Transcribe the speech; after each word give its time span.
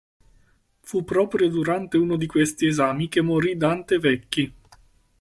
Fu 0.79 1.03
proprio 1.03 1.47
durante 1.47 1.95
uno 1.97 2.15
di 2.15 2.25
questi 2.25 2.65
esami 2.65 3.07
che 3.07 3.21
morì 3.21 3.55
Dante 3.55 3.99
Vecchi. 3.99 4.51